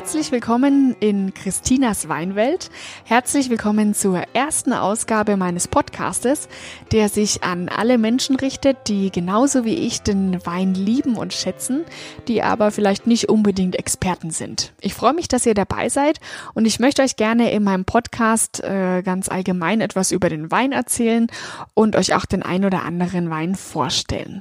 [0.00, 2.70] Herzlich willkommen in Christinas Weinwelt.
[3.04, 6.48] Herzlich willkommen zur ersten Ausgabe meines Podcastes,
[6.90, 11.84] der sich an alle Menschen richtet, die genauso wie ich den Wein lieben und schätzen,
[12.28, 14.72] die aber vielleicht nicht unbedingt Experten sind.
[14.80, 16.18] Ich freue mich, dass ihr dabei seid
[16.54, 20.72] und ich möchte euch gerne in meinem Podcast äh, ganz allgemein etwas über den Wein
[20.72, 21.26] erzählen
[21.74, 24.40] und euch auch den ein oder anderen Wein vorstellen.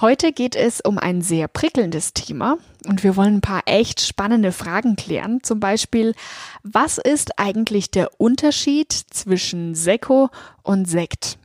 [0.00, 4.52] Heute geht es um ein sehr prickelndes Thema und wir wollen ein paar echt spannende
[4.52, 5.42] Fragen klären.
[5.42, 6.14] Zum Beispiel,
[6.62, 10.30] was ist eigentlich der Unterschied zwischen Sekko
[10.62, 11.36] und Sekt?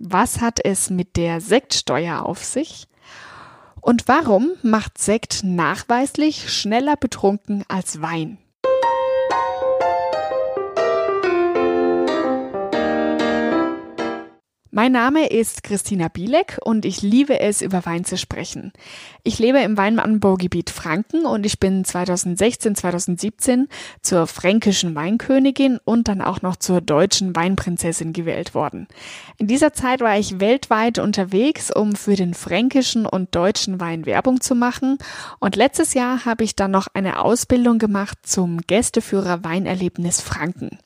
[0.00, 2.88] Was hat es mit der Sektsteuer auf sich?
[3.80, 8.38] Und warum macht Sekt nachweislich schneller betrunken als Wein?
[14.76, 18.72] Mein Name ist Christina Bielek und ich liebe es, über Wein zu sprechen.
[19.22, 23.68] Ich lebe im Weinanbaugebiet Franken und ich bin 2016, 2017
[24.02, 28.88] zur fränkischen Weinkönigin und dann auch noch zur deutschen Weinprinzessin gewählt worden.
[29.38, 34.40] In dieser Zeit war ich weltweit unterwegs, um für den fränkischen und deutschen Wein Werbung
[34.40, 34.98] zu machen
[35.38, 40.80] und letztes Jahr habe ich dann noch eine Ausbildung gemacht zum Gästeführer Weinerlebnis Franken.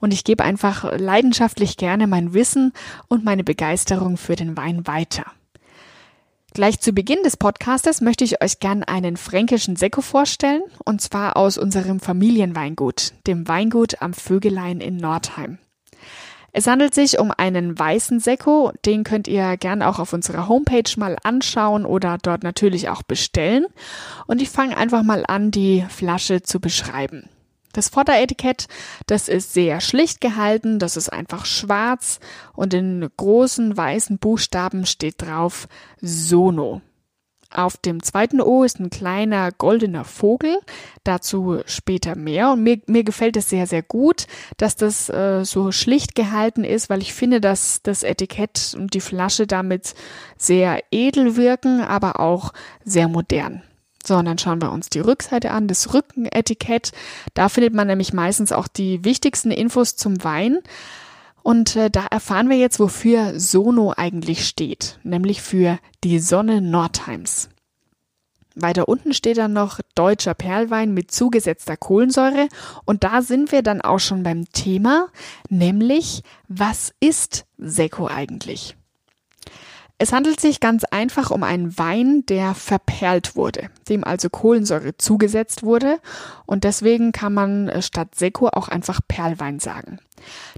[0.00, 2.72] Und ich gebe einfach leidenschaftlich gerne mein Wissen
[3.08, 5.26] und meine Begeisterung für den Wein weiter.
[6.54, 11.36] Gleich zu Beginn des Podcastes möchte ich euch gern einen fränkischen Sekko vorstellen, und zwar
[11.36, 15.58] aus unserem Familienweingut, dem Weingut am Vögelein in Nordheim.
[16.52, 20.90] Es handelt sich um einen weißen Sekko, den könnt ihr gern auch auf unserer Homepage
[20.96, 23.66] mal anschauen oder dort natürlich auch bestellen.
[24.26, 27.28] Und ich fange einfach mal an, die Flasche zu beschreiben.
[27.76, 28.68] Das Vorderetikett,
[29.06, 32.20] das ist sehr schlicht gehalten, das ist einfach schwarz
[32.54, 35.68] und in großen weißen Buchstaben steht drauf
[36.00, 36.80] Sono.
[37.50, 40.58] Auf dem zweiten O ist ein kleiner goldener Vogel,
[41.04, 42.52] dazu später mehr.
[42.52, 44.26] Und mir, mir gefällt es sehr, sehr gut,
[44.56, 49.00] dass das äh, so schlicht gehalten ist, weil ich finde, dass das Etikett und die
[49.02, 49.94] Flasche damit
[50.38, 52.54] sehr edel wirken, aber auch
[52.86, 53.62] sehr modern.
[54.06, 56.92] So, und dann schauen wir uns die Rückseite an, das Rückenetikett.
[57.34, 60.60] Da findet man nämlich meistens auch die wichtigsten Infos zum Wein.
[61.42, 67.48] Und äh, da erfahren wir jetzt, wofür Sono eigentlich steht, nämlich für die Sonne Nordheims.
[68.56, 72.48] Weiter unten steht dann noch deutscher Perlwein mit zugesetzter Kohlensäure.
[72.84, 75.08] Und da sind wir dann auch schon beim Thema,
[75.48, 78.76] nämlich was ist Sekko eigentlich?
[79.98, 85.62] Es handelt sich ganz einfach um einen Wein, der verperlt wurde, dem also Kohlensäure zugesetzt
[85.62, 86.00] wurde
[86.44, 89.98] und deswegen kann man äh, statt Sekko auch einfach Perlwein sagen.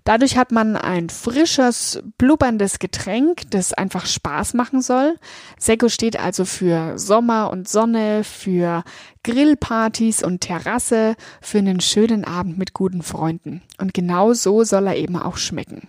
[0.03, 5.17] Dadurch hat man ein frisches, blubberndes Getränk, das einfach Spaß machen soll.
[5.57, 8.83] Sekko steht also für Sommer und Sonne, für
[9.23, 13.63] Grillpartys und Terrasse, für einen schönen Abend mit guten Freunden.
[13.79, 15.87] Und genau so soll er eben auch schmecken.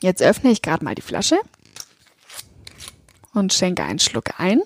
[0.00, 1.38] Jetzt öffne ich gerade mal die Flasche
[3.36, 4.60] und schenke einen Schluck ein.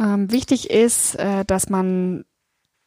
[0.00, 2.24] Ähm, wichtig ist, äh, dass man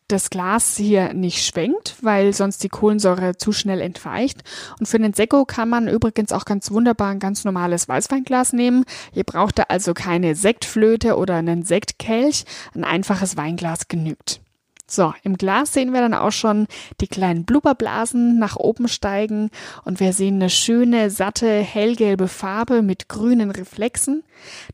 [0.08, 4.44] das Glas hier nicht schwenkt, weil sonst die Kohlensäure zu schnell entweicht.
[4.80, 8.86] Und für den Sekko kann man übrigens auch ganz wunderbar ein ganz normales Weißweinglas nehmen.
[9.14, 12.46] Ihr braucht da also keine Sektflöte oder einen Sektkelch.
[12.76, 14.42] Ein einfaches Weinglas genügt.
[14.88, 16.68] So, im Glas sehen wir dann auch schon
[17.02, 19.50] die kleinen Blubberblasen nach oben steigen
[19.84, 24.24] und wir sehen eine schöne, satte, hellgelbe Farbe mit grünen Reflexen.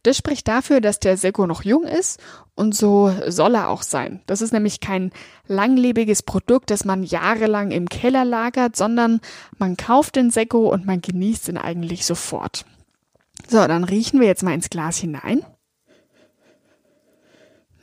[0.04, 2.20] Das spricht dafür, dass der Sekko noch jung ist
[2.56, 4.22] und so soll er auch sein.
[4.26, 5.12] Das ist nämlich kein
[5.48, 9.22] langlebiges Produkt, das man jahrelang im Keller lagert, sondern
[9.58, 12.66] man kauft den Sekko und man genießt ihn eigentlich sofort.
[13.48, 15.46] So, dann riechen wir jetzt mal ins Glas hinein.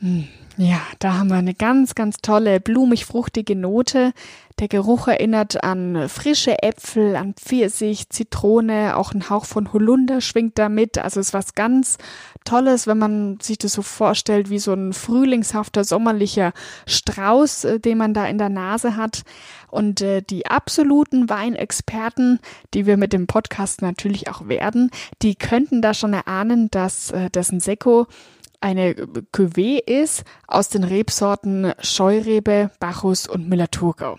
[0.01, 0.29] Hm,
[0.59, 4.13] ja, da haben wir eine ganz, ganz tolle, blumig-fruchtige Note.
[4.59, 10.59] Der Geruch erinnert an frische Äpfel, an Pfirsich, Zitrone, auch ein Hauch von Holunder schwingt
[10.59, 10.99] da mit.
[10.99, 11.97] Also es ist was ganz
[12.45, 16.53] Tolles, wenn man sich das so vorstellt, wie so ein frühlingshafter, sommerlicher
[16.87, 19.23] Strauß, äh, den man da in der Nase hat.
[19.71, 22.41] Und äh, die absoluten Weinexperten,
[22.75, 24.91] die wir mit dem Podcast natürlich auch werden,
[25.23, 28.09] die könnten da schon erahnen, dass äh, das ein Sekko
[28.61, 34.17] eine Cuvée ist aus den Rebsorten Scheurebe, Bacchus und Müller-Thurgau.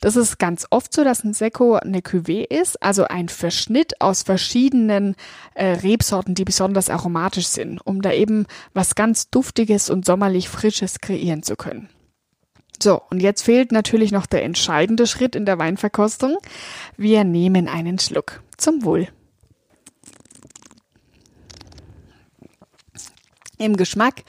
[0.00, 4.22] Das ist ganz oft so, dass ein Sekko eine Cuvée ist, also ein Verschnitt aus
[4.22, 5.16] verschiedenen
[5.54, 11.00] äh, Rebsorten, die besonders aromatisch sind, um da eben was ganz Duftiges und sommerlich Frisches
[11.00, 11.88] kreieren zu können.
[12.80, 16.36] So, und jetzt fehlt natürlich noch der entscheidende Schritt in der Weinverkostung.
[16.96, 18.40] Wir nehmen einen Schluck.
[18.56, 19.08] Zum Wohl.
[23.58, 24.22] Im Geschmack,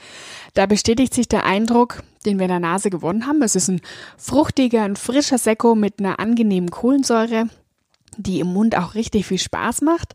[0.54, 3.42] da bestätigt sich der Eindruck, den wir in der Nase gewonnen haben.
[3.42, 3.80] Es ist ein
[4.16, 7.48] fruchtiger, ein frischer Sekko mit einer angenehmen Kohlensäure,
[8.16, 10.14] die im Mund auch richtig viel Spaß macht.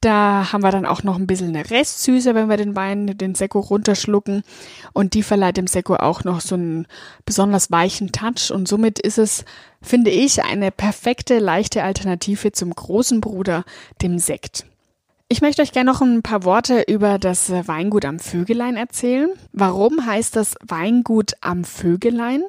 [0.00, 3.34] Da haben wir dann auch noch ein bisschen eine Restsüße, wenn wir den Wein, den
[3.34, 4.44] Sekko runterschlucken.
[4.92, 6.86] Und die verleiht dem Sekko auch noch so einen
[7.24, 8.52] besonders weichen Touch.
[8.52, 9.44] Und somit ist es,
[9.82, 13.64] finde ich, eine perfekte, leichte Alternative zum großen Bruder,
[14.02, 14.66] dem Sekt.
[15.28, 19.28] Ich möchte euch gerne noch ein paar Worte über das Weingut am Vögelein erzählen.
[19.52, 22.44] Warum heißt das Weingut am Vögelein?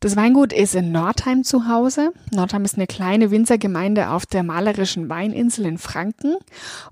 [0.00, 2.14] Das Weingut ist in Nordheim zu Hause.
[2.32, 6.36] Nordheim ist eine kleine Winzergemeinde auf der malerischen Weininsel in Franken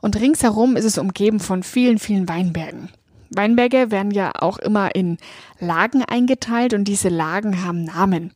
[0.02, 2.90] und ringsherum ist es umgeben von vielen, vielen Weinbergen.
[3.30, 5.18] Weinberge werden ja auch immer in
[5.60, 8.32] Lagen eingeteilt und diese Lagen haben Namen.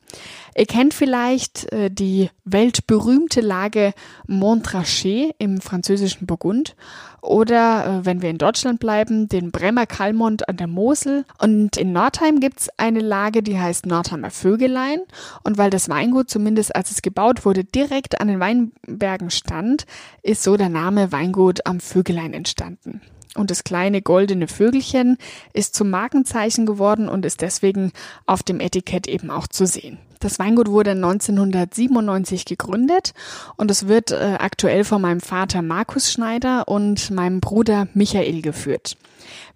[0.56, 3.94] Ihr kennt vielleicht äh, die weltberühmte Lage
[4.26, 6.76] Montrachet im französischen Burgund
[7.22, 11.24] oder, äh, wenn wir in Deutschland bleiben, den Bremer Kalmont an der Mosel.
[11.38, 15.00] Und in Nordheim gibt's eine Lage, die heißt Nordheimer Vögelein.
[15.44, 19.86] Und weil das Weingut zumindest als es gebaut wurde direkt an den Weinbergen stand,
[20.22, 23.00] ist so der Name Weingut am Vögelein entstanden.
[23.34, 25.16] Und das kleine goldene Vögelchen
[25.54, 27.92] ist zum Markenzeichen geworden und ist deswegen
[28.26, 29.98] auf dem Etikett eben auch zu sehen.
[30.20, 33.12] Das Weingut wurde 1997 gegründet
[33.56, 38.96] und es wird äh, aktuell von meinem Vater Markus Schneider und meinem Bruder Michael geführt.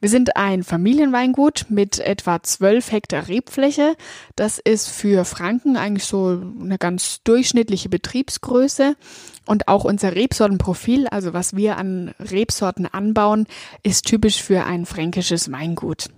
[0.00, 3.94] Wir sind ein Familienweingut mit etwa 12 Hektar Rebfläche.
[4.34, 8.96] Das ist für Franken eigentlich so eine ganz durchschnittliche Betriebsgröße.
[9.46, 13.46] Und auch unser Rebsortenprofil, also was wir an Rebsorten anbauen,
[13.82, 16.08] ist typisch für ein fränkisches Weingut.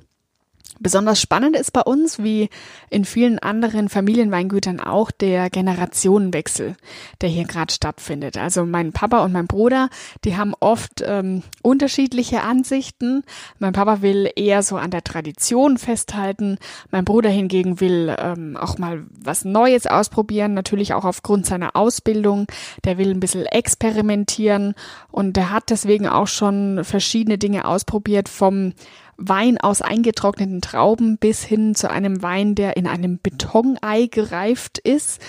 [0.80, 2.50] Besonders spannend ist bei uns, wie
[2.88, 6.76] in vielen anderen Familienweingütern auch, der Generationenwechsel,
[7.20, 8.36] der hier gerade stattfindet.
[8.36, 9.90] Also mein Papa und mein Bruder,
[10.25, 13.25] die haben oft ähm, unterschiedliche Ansichten.
[13.58, 16.58] Mein Papa will eher so an der Tradition festhalten.
[16.90, 22.46] Mein Bruder hingegen will ähm, auch mal was Neues ausprobieren, natürlich auch aufgrund seiner Ausbildung.
[22.84, 24.74] Der will ein bisschen experimentieren
[25.10, 28.74] und der hat deswegen auch schon verschiedene Dinge ausprobiert vom
[29.19, 35.20] Wein aus eingetrockneten Trauben bis hin zu einem Wein, der in einem Betonei gereift ist.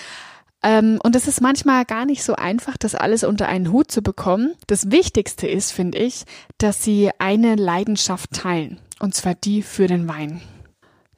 [0.62, 4.00] Ähm, und es ist manchmal gar nicht so einfach, das alles unter einen Hut zu
[4.00, 4.54] bekommen.
[4.66, 6.24] Das Wichtigste ist, finde ich,
[6.58, 8.78] dass sie eine Leidenschaft teilen.
[9.00, 10.40] Und zwar die für den Wein.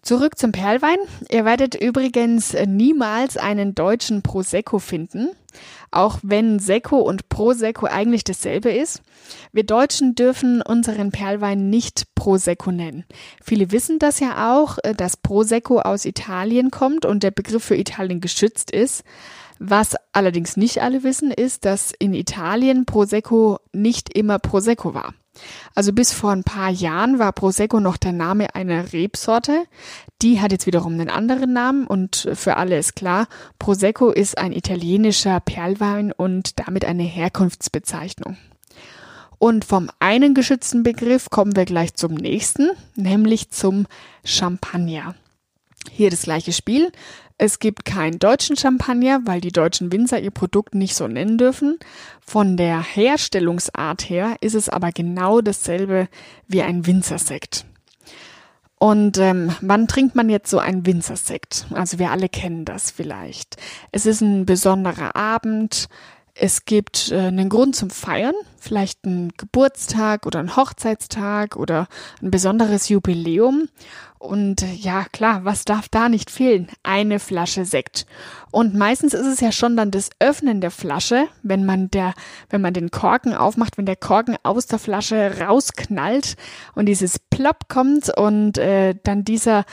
[0.03, 0.99] Zurück zum Perlwein.
[1.31, 5.29] Ihr werdet übrigens niemals einen deutschen Prosecco finden,
[5.93, 9.01] auch wenn Secco und Prosecco eigentlich dasselbe ist.
[9.53, 13.05] Wir Deutschen dürfen unseren Perlwein nicht Prosecco nennen.
[13.45, 18.21] Viele wissen das ja auch, dass Prosecco aus Italien kommt und der Begriff für Italien
[18.21, 19.05] geschützt ist.
[19.61, 25.15] Was allerdings nicht alle wissen, ist, dass in Italien Prosecco nicht immer Prosecco war.
[25.75, 29.65] Also bis vor ein paar Jahren war Prosecco noch der Name einer Rebsorte.
[30.21, 33.27] Die hat jetzt wiederum einen anderen Namen und für alle ist klar,
[33.59, 38.37] Prosecco ist ein italienischer Perlwein und damit eine Herkunftsbezeichnung.
[39.39, 43.87] Und vom einen geschützten Begriff kommen wir gleich zum nächsten, nämlich zum
[44.25, 45.17] Champagner.
[45.91, 46.93] Hier das gleiche Spiel.
[47.39, 51.79] Es gibt keinen deutschen Champagner, weil die deutschen Winzer ihr Produkt nicht so nennen dürfen.
[52.25, 56.09] Von der Herstellungsart her ist es aber genau dasselbe
[56.47, 57.65] wie ein Winzersekt.
[58.79, 61.67] Und ähm, wann trinkt man jetzt so einen Winzersekt?
[61.71, 63.57] Also wir alle kennen das vielleicht.
[63.93, 65.89] Es ist ein besonderer Abend.
[66.35, 71.89] Es gibt äh, einen Grund zum Feiern, vielleicht ein Geburtstag oder ein Hochzeitstag oder
[72.23, 73.69] ein besonderes Jubiläum.
[74.23, 76.69] Und ja, klar, was darf da nicht fehlen?
[76.85, 78.07] Eine Flasche Sekt.
[78.53, 82.15] Und meistens ist es ja schon dann das Öffnen der Flasche, wenn man der,
[82.49, 86.37] wenn man den Korken aufmacht, wenn der Korken aus der Flasche rausknallt
[86.77, 89.65] und dieses Plopp kommt und äh, dann dieser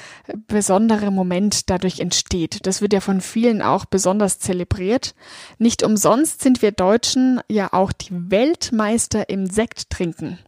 [0.47, 2.65] besondere Moment dadurch entsteht.
[2.65, 5.13] Das wird ja von vielen auch besonders zelebriert.
[5.59, 8.31] Nicht umsonst sind wir Deutschen ja auch die
[8.79, 10.39] Weltmeister im Sekt trinken.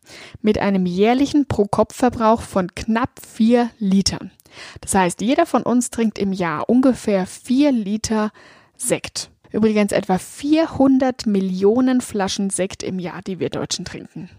[0.41, 4.31] Mit einem jährlichen Pro-Kopf-Verbrauch von knapp vier Litern.
[4.79, 8.31] Das heißt, jeder von uns trinkt im Jahr ungefähr 4 Liter
[8.77, 9.31] Sekt.
[9.51, 14.29] Übrigens etwa 400 Millionen Flaschen Sekt im Jahr, die wir Deutschen trinken.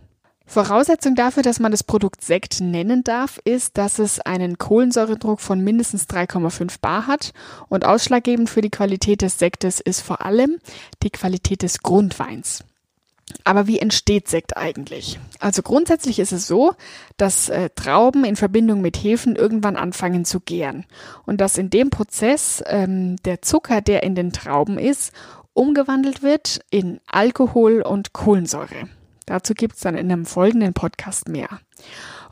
[0.47, 5.61] Voraussetzung dafür, dass man das Produkt Sekt nennen darf, ist, dass es einen Kohlensäuredruck von
[5.61, 7.33] mindestens 3,5 bar hat
[7.69, 10.59] und ausschlaggebend für die Qualität des Sektes ist vor allem
[11.03, 12.65] die Qualität des Grundweins.
[13.45, 15.19] Aber wie entsteht Sekt eigentlich?
[15.39, 16.75] Also grundsätzlich ist es so,
[17.17, 20.85] dass äh, Trauben in Verbindung mit Hefen irgendwann anfangen zu gären
[21.27, 25.13] und dass in dem Prozess ähm, der Zucker, der in den Trauben ist,
[25.55, 28.89] umgewandelt wird in Alkohol und Kohlensäure.
[29.27, 31.49] Dazu gibt es dann in einem folgenden Podcast mehr.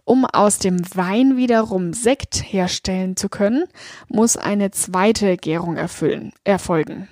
[0.04, 3.64] Um aus dem Wein wiederum Sekt herstellen zu können,
[4.08, 7.08] muss eine zweite Gärung erfüllen, erfolgen.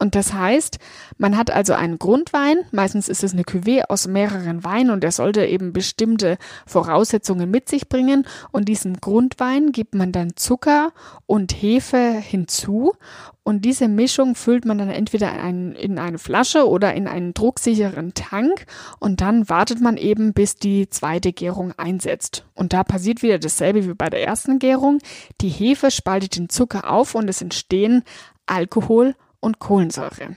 [0.00, 0.78] Und das heißt,
[1.18, 5.12] man hat also einen Grundwein, meistens ist es eine Cuvée aus mehreren Weinen und er
[5.12, 10.92] sollte eben bestimmte Voraussetzungen mit sich bringen und diesem Grundwein gibt man dann Zucker
[11.26, 12.94] und Hefe hinzu
[13.42, 18.14] und diese Mischung füllt man dann entweder in, in eine Flasche oder in einen drucksicheren
[18.14, 18.64] Tank
[19.00, 22.46] und dann wartet man eben, bis die zweite Gärung einsetzt.
[22.54, 24.98] Und da passiert wieder dasselbe wie bei der ersten Gärung.
[25.42, 28.02] Die Hefe spaltet den Zucker auf und es entstehen
[28.46, 30.36] Alkohol und Kohlensäure.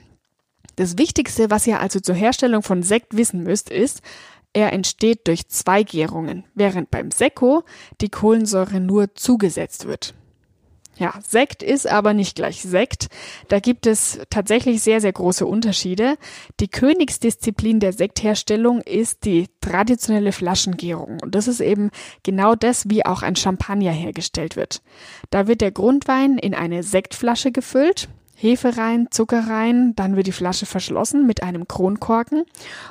[0.76, 4.02] Das Wichtigste, was ihr also zur Herstellung von Sekt wissen müsst, ist,
[4.52, 7.64] er entsteht durch zwei Gärungen, während beim Sekko
[8.00, 10.14] die Kohlensäure nur zugesetzt wird.
[10.96, 13.08] Ja, Sekt ist aber nicht gleich Sekt.
[13.48, 16.16] Da gibt es tatsächlich sehr, sehr große Unterschiede.
[16.60, 21.18] Die Königsdisziplin der Sektherstellung ist die traditionelle Flaschengärung.
[21.20, 21.90] Und das ist eben
[22.22, 24.82] genau das, wie auch ein Champagner hergestellt wird.
[25.30, 28.08] Da wird der Grundwein in eine Sektflasche gefüllt.
[28.44, 32.44] Hefe rein, Zucker rein, dann wird die Flasche verschlossen mit einem Kronkorken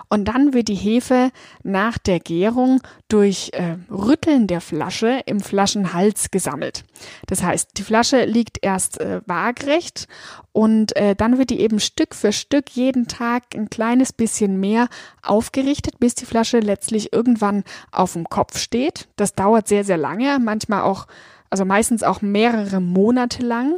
[0.10, 1.30] und dann wird die Hefe
[1.62, 6.86] nach der Gärung durch äh, Rütteln der Flasche im Flaschenhals gesammelt.
[7.28, 10.08] Das heißt, die Flasche liegt erst äh, waagrecht
[10.54, 14.88] und äh, dann wird die eben Stück für Stück jeden Tag ein kleines bisschen mehr
[15.22, 19.08] aufgerichtet, bis die Flasche letztlich irgendwann auf dem Kopf steht.
[19.18, 21.06] Das dauert sehr, sehr lange, manchmal auch,
[21.52, 23.76] also meistens auch mehrere Monate lang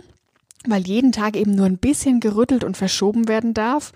[0.68, 3.92] weil jeden Tag eben nur ein bisschen gerüttelt und verschoben werden darf.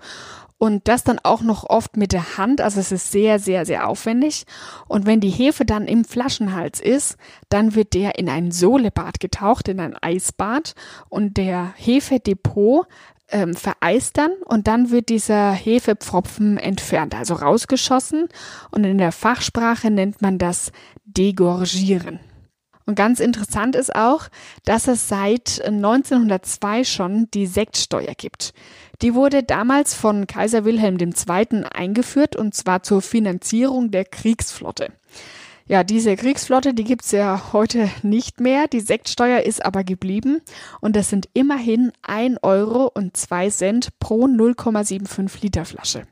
[0.58, 3.88] Und das dann auch noch oft mit der Hand, also es ist sehr, sehr, sehr
[3.88, 4.44] aufwendig.
[4.88, 7.16] Und wenn die Hefe dann im Flaschenhals ist,
[7.48, 10.74] dann wird der in ein Solebad getaucht, in ein Eisbad
[11.08, 12.86] und der Hefedepot
[13.30, 18.28] ähm, vereist dann und dann wird dieser Hefepfropfen entfernt, also rausgeschossen.
[18.70, 20.72] Und in der Fachsprache nennt man das
[21.06, 22.20] Degorgieren.
[22.90, 24.26] Und ganz interessant ist auch,
[24.64, 28.52] dass es seit 1902 schon die Sektsteuer gibt.
[29.00, 31.66] Die wurde damals von Kaiser Wilhelm II.
[31.72, 34.88] eingeführt und zwar zur Finanzierung der Kriegsflotte.
[35.70, 38.66] Ja, diese Kriegsflotte, die gibt's ja heute nicht mehr.
[38.66, 40.40] Die Sektsteuer ist aber geblieben
[40.80, 46.08] und das sind immerhin ein Euro und zwei Cent pro 0,75 Liter Flasche.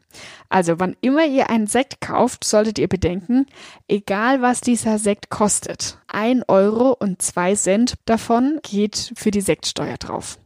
[0.49, 3.47] Also wann immer ihr einen Sekt kauft, solltet ihr bedenken,
[3.89, 9.97] egal was dieser Sekt kostet, ein Euro und zwei Cent davon geht für die Sektsteuer
[9.97, 10.39] drauf.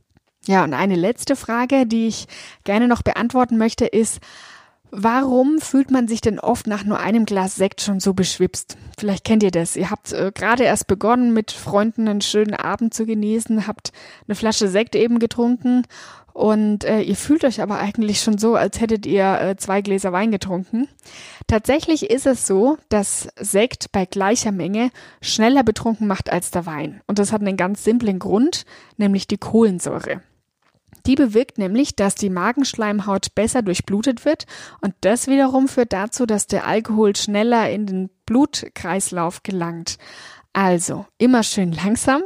[0.47, 2.29] Ja, und eine letzte Frage, die ich
[2.65, 4.21] gerne noch beantworten möchte, ist,
[4.95, 8.77] Warum fühlt man sich denn oft nach nur einem Glas Sekt schon so beschwipst?
[8.99, 9.75] Vielleicht kennt ihr das.
[9.75, 13.93] Ihr habt äh, gerade erst begonnen, mit Freunden einen schönen Abend zu genießen, habt
[14.29, 15.85] eine Flasche Sekt eben getrunken
[16.35, 20.13] und äh, ihr fühlt euch aber eigentlich schon so, als hättet ihr äh, zwei Gläser
[20.13, 20.89] Wein getrunken.
[21.47, 24.91] Tatsächlich ist es so, dass Sekt bei gleicher Menge
[25.23, 27.01] schneller betrunken macht als der Wein.
[27.07, 28.67] Und das hat einen ganz simplen Grund,
[28.99, 30.21] nämlich die Kohlensäure.
[31.07, 34.47] Die bewirkt nämlich, dass die Magenschleimhaut besser durchblutet wird
[34.81, 39.99] und das wiederum führt dazu, dass der Alkohol schneller in den Blutkreislauf gelangt.
[40.53, 42.23] Also immer schön langsam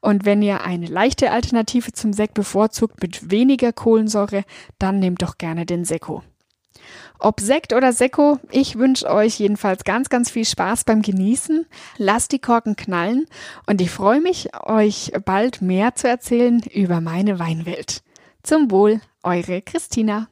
[0.00, 4.44] und wenn ihr eine leichte Alternative zum Sekt bevorzugt mit weniger Kohlensäure,
[4.78, 6.22] dann nehmt doch gerne den Sekko.
[7.18, 11.66] Ob Sekt oder Sekko, ich wünsche euch jedenfalls ganz, ganz viel Spaß beim Genießen.
[11.98, 13.26] Lasst die Korken knallen
[13.66, 18.02] und ich freue mich, euch bald mehr zu erzählen über meine Weinwelt.
[18.42, 20.28] Zum Wohl, eure Christina.